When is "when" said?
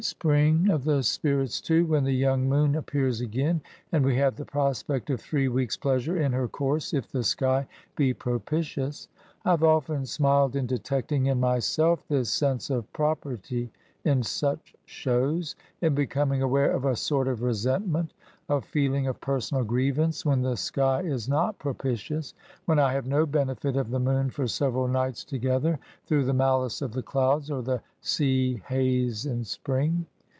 1.87-2.03, 20.25-20.41, 22.65-22.79